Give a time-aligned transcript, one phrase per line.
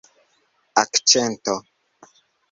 [0.81, 1.57] akĉento